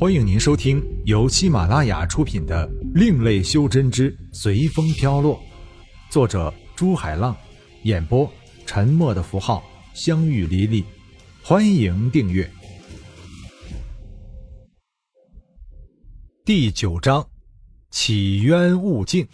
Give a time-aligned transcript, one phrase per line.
[0.00, 5.34] 欢迎您收听由喜马拉雅出品的《另类修真之随风飘落》，
[6.08, 7.36] 作者朱海浪，
[7.82, 8.32] 演播
[8.64, 9.60] 沉默的符号、
[9.94, 10.84] 相遇离离。
[11.42, 12.48] 欢迎订阅。
[16.44, 17.26] 第九章：
[17.90, 19.26] 起冤勿境。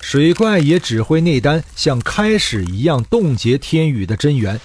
[0.00, 4.60] 水怪也指挥内丹像开始一样冻结天宇的真元。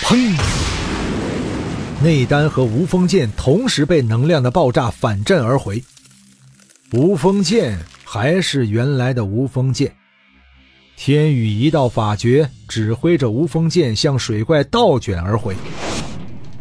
[0.00, 0.34] 砰！
[2.00, 5.82] 内丹和无风剑同时被能量的爆炸反震而回。
[6.92, 9.92] 无风剑还是原来的无风剑。
[10.96, 15.56] 天宇一道法诀指挥着无风剑向水怪倒卷而回。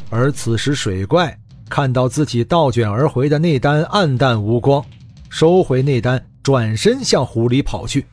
[0.09, 1.37] 而此时水怪
[1.69, 4.83] 看到自己倒卷而回的内丹暗淡无光，
[5.29, 8.03] 收回内丹，转身向湖里跑去，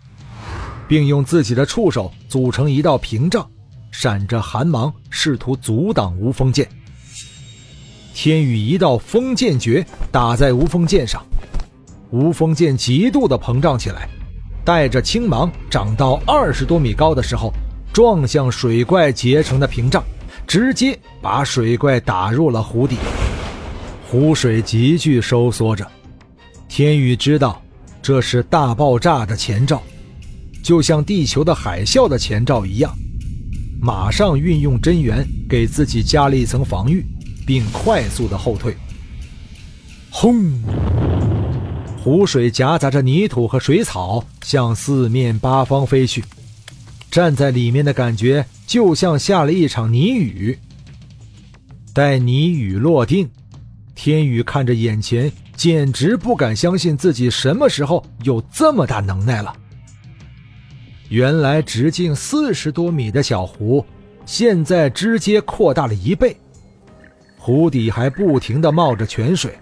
[0.87, 3.49] 并用自己的触手组成一道屏障。
[3.91, 6.69] 闪着寒芒，试图阻挡无风剑。
[8.15, 11.21] 天宇一道风剑诀打在无风剑上，
[12.11, 14.09] 无风剑极度的膨胀起来，
[14.65, 17.53] 带着青芒长到二十多米高的时候，
[17.93, 20.03] 撞向水怪结成的屏障，
[20.47, 22.97] 直接把水怪打入了湖底。
[24.09, 25.85] 湖水急剧收缩着，
[26.69, 27.61] 天宇知道
[28.01, 29.83] 这是大爆炸的前兆，
[30.63, 32.95] 就像地球的海啸的前兆一样。
[33.83, 37.05] 马上运用真元给自己加了一层防御，
[37.47, 38.77] 并快速的后退。
[40.11, 40.53] 轰！
[41.99, 46.23] 湖水夹杂着泥土和水草向四面八方飞去，
[47.11, 50.59] 站在里面的感觉就像下了一场泥雨。
[51.95, 53.31] 待泥雨落定，
[53.95, 59.55] 天宇看着眼前，简直不敢相信自己什么时候有这么大能耐了。
[61.09, 63.85] 原来直径四十多米的小湖，
[64.27, 66.37] 现在直接扩大了一倍。
[67.45, 69.55] 湖底还不停地冒着泉水，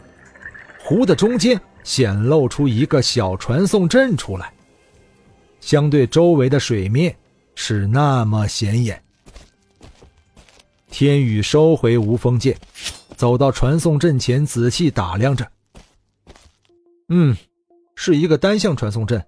[0.78, 4.52] 湖的中间显露出一个小传送阵出来，
[5.60, 7.12] 相对周围的水面
[7.56, 9.02] 是那么显眼。
[10.92, 12.56] 天宇收回无风剑，
[13.16, 15.44] 走到传送阵前，仔细打量着。
[17.08, 17.36] 嗯，
[17.96, 19.20] 是一个单向传送阵，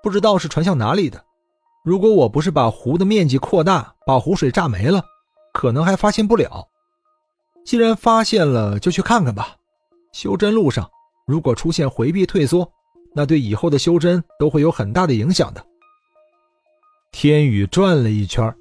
[0.00, 1.20] 不知道是传向哪里的。
[1.84, 5.04] 如果我不是把湖的面积扩大，把湖水炸没了，
[5.52, 6.68] 可能还发现不了。
[7.64, 9.56] 既然发现了，就去看看吧。
[10.12, 10.90] 修真路上，
[11.26, 12.68] 如果出现回避退缩，
[13.14, 15.64] 那对以后的修真都会有很大的影响的。
[17.12, 18.52] 天宇转了一圈，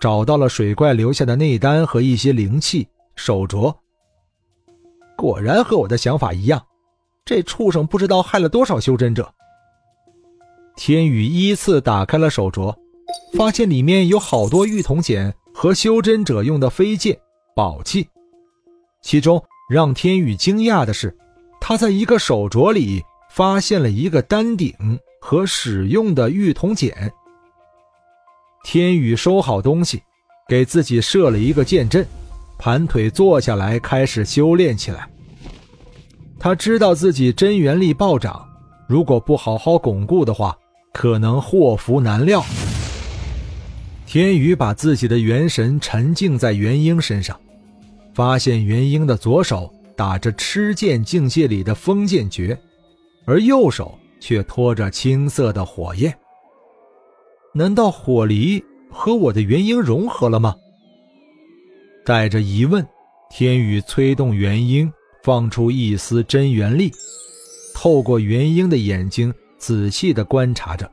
[0.00, 3.74] 找到了水怪留下的内丹和一些灵气手镯。
[5.16, 6.64] 果然和我的想法一样，
[7.24, 9.32] 这畜生不知道害了多少修真者。
[10.76, 12.74] 天宇依次打开了手镯，
[13.36, 17.18] 发现里面有好多玉铜简和修真者用的飞剑、
[17.54, 18.08] 宝器。
[19.04, 21.14] 其中让天宇惊讶的是，
[21.60, 24.74] 他在一个手镯里发现了一个丹鼎
[25.20, 27.12] 和使用的玉铜简。
[28.64, 30.02] 天宇收好东西，
[30.48, 32.06] 给自己设了一个剑阵，
[32.58, 35.06] 盘腿坐下来开始修炼起来。
[36.38, 38.42] 他知道自己真元力暴涨，
[38.88, 40.56] 如果不好好巩固的话。
[40.94, 42.40] 可能祸福难料。
[44.06, 47.36] 天宇把自己的元神沉浸在元婴身上，
[48.14, 52.58] 发现元婴的左手打着吃剑境界里的封剑诀，
[53.26, 56.16] 而右手却托着青色的火焰。
[57.52, 60.54] 难道火离和我的元婴融合了吗？
[62.04, 62.86] 带着疑问，
[63.30, 64.92] 天宇催动元婴，
[65.22, 66.90] 放出一丝真元力，
[67.74, 69.34] 透过元婴的眼睛。
[69.56, 70.90] 仔细的观察着，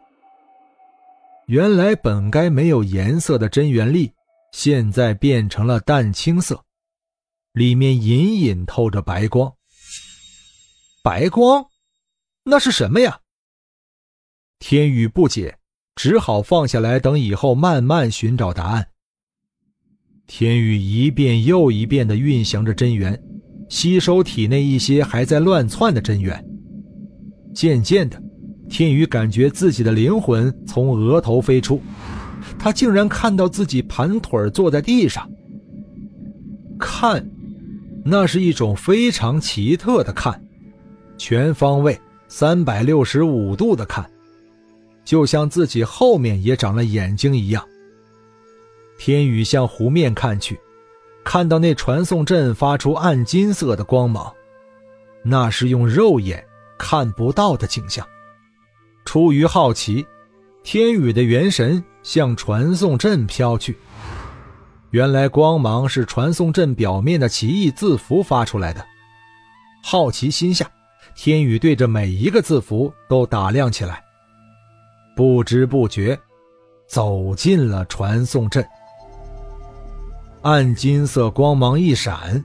[1.48, 4.09] 原来本该没有颜色的真元力，
[4.53, 6.58] 现在变成了淡青色，
[7.54, 9.54] 里面隐隐透着白光。
[11.04, 11.66] 白光，
[12.44, 13.20] 那是什么呀？
[14.60, 15.58] 天宇不解，
[15.96, 18.88] 只好放下来，等以后慢慢寻找答案。
[20.28, 23.22] 天宇一遍又一遍的运行着真元，
[23.68, 26.46] 吸收体内一些还在乱窜的真元，
[27.54, 28.22] 渐渐的。
[28.70, 31.82] 天宇感觉自己的灵魂从额头飞出，
[32.58, 35.30] 他竟然看到自己盘腿坐在地上。
[36.80, 37.30] 看，
[38.03, 40.44] 那是一种非常奇特的看，
[41.18, 44.09] 全方位、三百六十五度的看，
[45.06, 47.64] 就像自己后面也长了眼睛一样。
[48.98, 50.59] 天宇向湖面看去，
[51.24, 54.34] 看到那传送阵发出暗金色的光芒，
[55.24, 56.44] 那是用肉眼
[56.78, 58.06] 看不到的景象。
[59.06, 60.06] 出于好奇，
[60.64, 63.78] 天宇的元神向传送阵飘去。
[64.91, 68.85] 原来光芒是传送阵表面的奇异字符发出来的。
[69.82, 70.70] 好奇心下，
[71.16, 74.03] 天宇对着每一个字符都打量起来。
[75.16, 76.20] 不知不觉，
[76.90, 78.66] 走进了传送阵。
[80.41, 82.44] 暗金色光芒一闪，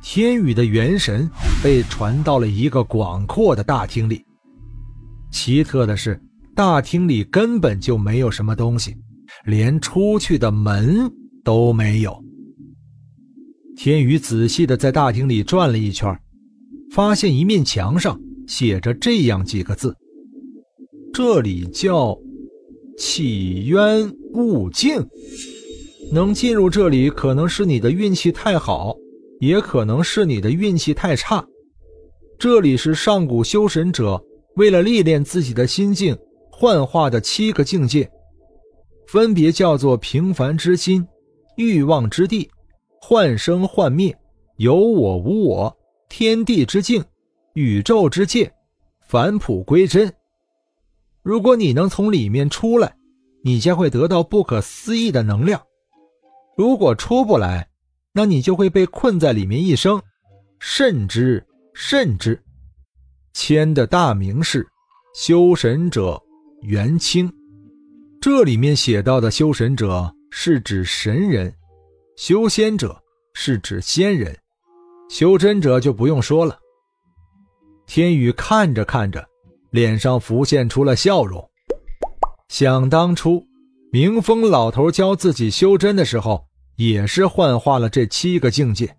[0.00, 1.30] 天宇的元神
[1.62, 4.24] 被传到了一个广阔的大厅里。
[5.30, 6.18] 奇特的是，
[6.54, 8.96] 大厅里根本就没有什么东西，
[9.44, 11.10] 连出去的门
[11.48, 12.22] 都没有。
[13.74, 16.14] 天宇仔细的在大厅里转了一圈，
[16.92, 19.96] 发现一面墙上写着这样几个字。
[21.10, 22.14] 这里叫
[22.98, 25.02] 起渊悟境，
[26.12, 28.94] 能进入这里，可能是你的运气太好，
[29.40, 31.42] 也可能是你的运气太差。
[32.38, 34.22] 这里是上古修神者
[34.56, 36.14] 为了历练自己的心境
[36.50, 38.06] 幻化的七个境界，
[39.06, 41.02] 分别叫做平凡之心、
[41.58, 42.48] 欲望之地、
[43.00, 44.16] 幻生幻灭、
[44.58, 45.76] 有我无我、
[46.08, 47.04] 天地之境、
[47.54, 48.48] 宇宙之界、
[49.08, 50.10] 返璞归真。
[51.20, 52.94] 如果你能从里面出来，
[53.42, 55.58] 你将会得到不可思议的能量；
[56.56, 57.68] 如果出不来，
[58.12, 60.00] 那你就会被困在里面一生，
[60.60, 61.44] 甚至
[61.74, 62.40] 甚至。
[63.32, 64.64] 签的大名是
[65.12, 66.22] “修神者
[66.62, 67.28] 元清”，
[68.22, 71.54] 这里面写到的修神者是指神人，
[72.16, 73.00] 修仙者
[73.34, 74.36] 是指仙人，
[75.08, 76.58] 修真者就不用说了。
[77.86, 79.26] 天宇看着看着。
[79.70, 81.46] 脸上浮现出了笑容。
[82.48, 83.44] 想当初，
[83.92, 86.42] 明风老头教自己修真的时候，
[86.76, 88.96] 也是幻化了这七个境界。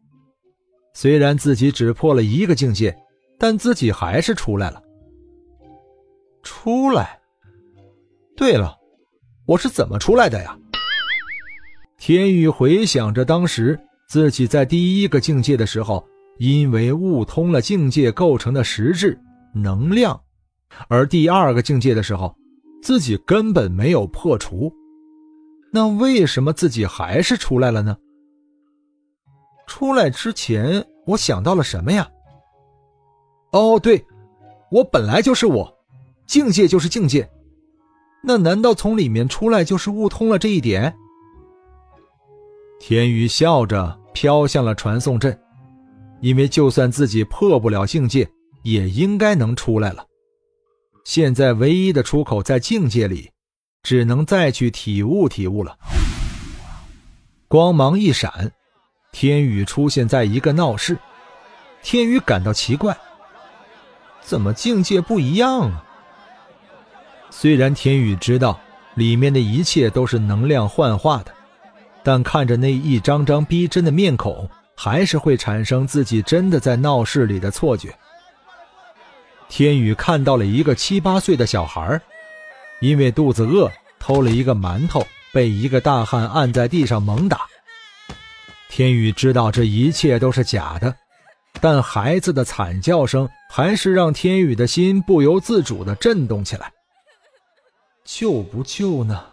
[0.93, 2.95] 虽然自己只破了一个境界，
[3.39, 4.79] 但自己还是出来了。
[6.43, 7.19] 出来。
[8.37, 8.77] 对了，
[9.47, 10.55] 我是怎么出来的呀？
[12.09, 16.03] 天宇回想着当时自己在第一个境界的时候，
[16.39, 19.15] 因为悟通了境界构成的实质
[19.53, 20.19] 能量。
[20.87, 22.35] 而第二个境界的时候，
[22.81, 24.73] 自己根本没有破除，
[25.71, 27.95] 那为什么自己还是出来了呢？
[29.67, 32.09] 出来之前，我想到了什么呀？
[33.51, 34.03] 哦，对，
[34.71, 35.71] 我本来就是我，
[36.25, 37.29] 境界就是境界，
[38.23, 40.91] 那难道从里面出来就是悟通了这一点？
[42.79, 45.37] 天宇笑着飘向了传送阵，
[46.21, 48.27] 因为就算自己破不了境界，
[48.63, 50.05] 也应该能出来了。
[51.03, 53.29] 现在唯一的出口在境界里，
[53.83, 55.77] 只能再去体悟体悟了。
[57.47, 58.51] 光芒一闪，
[59.11, 60.97] 天宇出现在一个闹市。
[61.81, 62.97] 天宇感到奇怪，
[64.21, 65.83] 怎么境界不一样啊？
[67.29, 68.59] 虽然天宇知道
[68.95, 71.33] 里面的一切都是能量幻化的，
[72.03, 77.93] 但看着那一张张逼真的面孔，还是会产生自己真的在闹市里的错觉。
[79.47, 81.99] 天宇看到了一个七八岁的小孩，
[82.79, 87.41] 因为肚子饿偷了一个馒头，被一个大汉按在地上猛打。
[88.69, 90.95] 天宇知道这一切都是假的，
[91.59, 96.71] 但孩子的惨叫声还是让天宇的心不由自主地震动起来。
[98.05, 99.25] 救不救呢？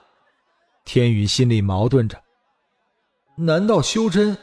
[0.84, 2.18] 天宇心里矛盾着。
[3.38, 4.36] 难道修真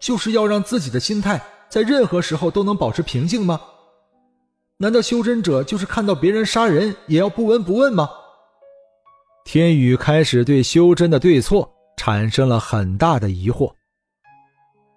[0.00, 3.60] 就是要让自己的心态在任何时候都能保持平静吗？
[4.76, 8.08] 难道修真者就是看到别人杀人也要不闻不问吗？
[9.44, 13.72] 天宇开始对修真的对错产生了很大的疑惑。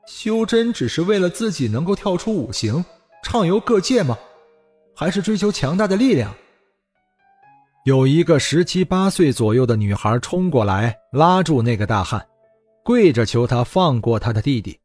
[0.08, 2.84] 修真只是为了自己能够跳出五行，
[3.24, 4.18] 畅游各界吗？
[4.96, 6.34] 还是追求强大的力量？
[7.86, 12.26] 有一个十七八岁左右的女孩冲过来，拉住那个大汉，
[12.84, 14.78] 跪着求他放过他的弟弟。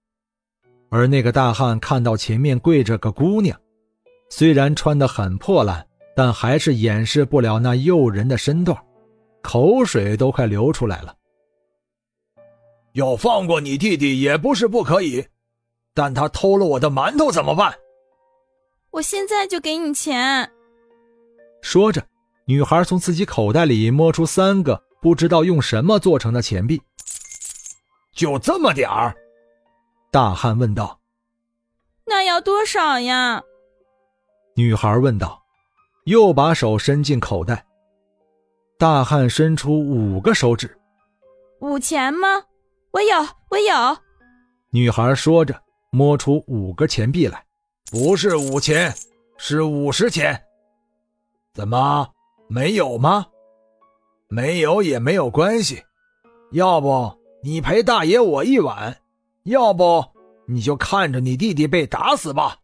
[0.91, 3.59] 而那个大汉看到前面跪着个姑娘。
[4.31, 8.77] 虽然穿得很破烂，但还是掩饰不了那诱人的身段，
[9.43, 11.15] 口水都快流出来了。
[12.93, 15.25] 要放过你弟弟也不是不可以，
[15.95, 17.75] 但他偷了我的馒头怎么办？
[18.91, 20.51] 我现在就给你钱。
[21.63, 22.05] 说着，
[22.47, 26.81] 女孩从自己口袋里摸出三个不知道用什么做成的钱币。
[28.19, 29.15] 就这么点儿？
[30.11, 30.99] 大汉问道。
[32.05, 33.41] 那要多少呀？
[34.57, 35.41] 女孩问道，
[36.07, 37.65] 又把手伸进口袋。
[38.77, 40.77] 大汉伸出五个手指。
[41.61, 42.43] 五钱吗？
[42.91, 43.17] 我有，
[43.51, 43.97] 我有。
[44.71, 45.55] 女孩说着，
[45.93, 47.41] 摸出五个钱币来。
[47.89, 48.93] 不是五钱，
[49.37, 50.37] 是五十钱。
[51.55, 52.09] 怎么
[52.49, 53.25] 没有吗？
[54.27, 55.81] 没有也没有关系。
[56.51, 59.01] 要不你陪大爷我一晚，
[59.45, 60.05] 要不
[60.49, 62.59] 你就看着你弟弟被打死吧。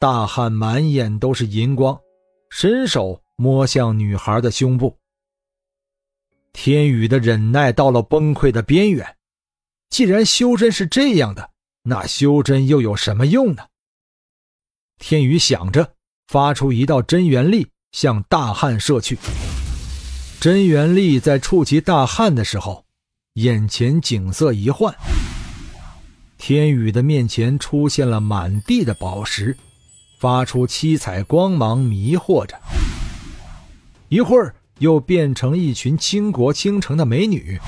[0.00, 1.98] 大汉满眼都是银光，
[2.50, 4.98] 伸手摸向女孩的胸部。
[6.52, 9.16] 天宇的忍耐到了崩溃的边缘。
[9.90, 11.50] 既然修真是这样的，
[11.82, 13.64] 那修真又有什么用呢？
[14.98, 15.94] 天宇想着，
[16.26, 19.16] 发出一道真元力向大汉射去。
[20.40, 22.83] 真元力在触及大汉的时候，
[23.34, 24.94] 眼前景色一换，
[26.38, 29.56] 天宇的面前出现了满地的宝石，
[30.20, 32.56] 发出七彩光芒，迷惑着。
[34.08, 37.58] 一会儿又变成一群倾国倾城的美女，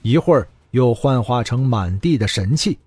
[0.00, 0.48] 一会儿。
[0.72, 2.78] 又幻化成满地的神器，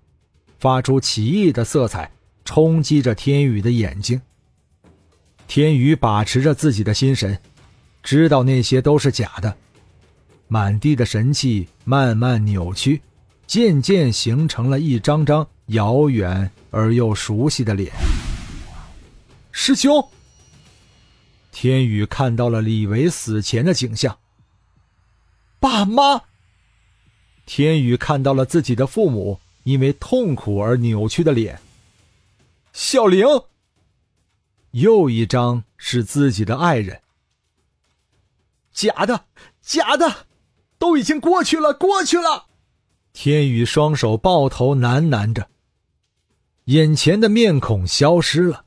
[0.60, 2.08] 发出奇异的色彩，
[2.44, 4.20] 冲击着天宇的眼睛。
[5.48, 7.36] 天宇把持着自己的心神，
[8.00, 9.56] 知道那些都是假的。
[10.52, 13.00] 满地的神器慢慢扭曲，
[13.46, 17.92] 渐渐形成了一张张遥远而又熟悉的脸。
[19.52, 20.04] 师兄，
[21.52, 24.18] 天宇看到了李维死前的景象。
[25.60, 26.20] 爸妈。
[27.46, 31.60] 天宇看到了自己的父母因为痛苦而扭曲的脸。
[32.72, 33.24] 小玲，
[34.72, 37.00] 又一张是自己的爱人。
[38.72, 39.26] 假的，
[39.60, 40.26] 假的，
[40.80, 42.46] 都已经过去了，过去了。
[43.12, 45.48] 天宇双手抱头喃喃着，
[46.64, 48.64] 眼前的面孔消失了，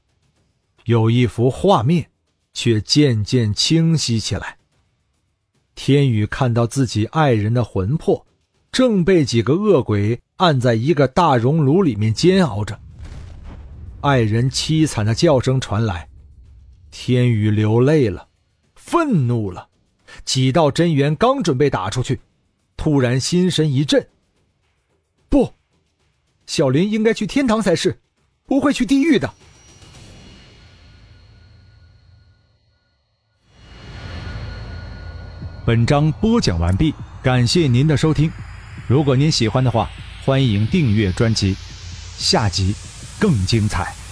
[0.86, 2.10] 有一幅画面，
[2.54, 4.58] 却渐渐清晰起来。
[5.76, 8.26] 天宇看到自己爱人的魂魄。
[8.72, 12.80] 正被几个恶鬼按在一个大熔炉里面煎熬着，
[14.02, 16.10] 爱人凄惨的叫声传来，
[16.90, 18.30] 天宇流泪了，
[18.74, 19.70] 愤怒了，
[20.26, 22.20] 几道真元刚准备打出去，
[22.78, 24.08] 突然心神一震。
[25.30, 25.54] 不，
[26.46, 28.00] 小林应该去天堂才是，
[28.46, 29.34] 不会去地狱的。
[35.66, 38.30] 本章播讲完毕，感谢您的收听。
[38.88, 39.90] 如果您喜欢的话，
[40.26, 41.56] 欢迎订阅专辑，
[42.18, 42.76] 下集
[43.20, 44.03] 更精彩。